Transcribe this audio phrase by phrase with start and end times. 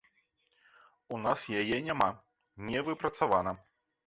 [1.15, 2.09] У нас яе няма,
[2.71, 3.57] не выпрацавана.